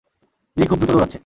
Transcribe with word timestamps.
লি 0.57 0.65
খুব 0.67 0.79
দ্রুত 0.79 0.91
দৌড়াচ্ছে! 0.91 1.17